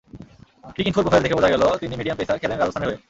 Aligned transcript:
ক্রিকইনফোর 0.75 1.03
profile 1.03 1.23
দেখে 1.23 1.37
বোঝা 1.37 1.49
গেল, 1.53 1.63
তিনি 1.81 1.93
মিডিয়াম 1.95 2.17
পেসার, 2.17 2.39
খেলেন 2.41 2.57
রাজস্থানের 2.57 2.87
হয়ে। 2.89 2.99